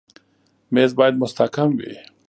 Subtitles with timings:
[0.73, 1.93] مېز باید مستحکم وي.